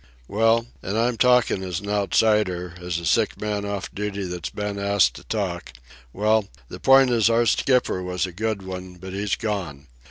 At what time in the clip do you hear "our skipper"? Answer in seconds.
7.29-8.01